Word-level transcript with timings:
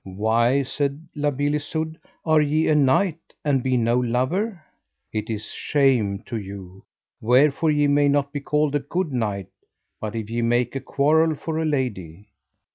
Why, 0.03 0.63
said 0.63 1.07
La 1.13 1.29
Beale 1.29 1.57
Isoud, 1.57 1.95
are 2.25 2.41
ye 2.41 2.67
a 2.69 2.73
knight 2.73 3.19
and 3.45 3.61
be 3.61 3.77
no 3.77 3.99
lover? 3.99 4.63
it 5.13 5.29
is 5.29 5.45
shame 5.51 6.23
to 6.25 6.37
you: 6.37 6.83
wherefore 7.21 7.69
ye 7.69 7.85
may 7.85 8.07
not 8.09 8.33
be 8.33 8.39
called 8.39 8.73
a 8.73 8.79
good 8.79 9.11
knight 9.11 9.49
[but] 9.99 10.15
if 10.15 10.27
ye 10.27 10.41
make 10.41 10.75
a 10.75 10.79
quarrel 10.79 11.35
for 11.35 11.59
a 11.59 11.65
lady. 11.65 12.25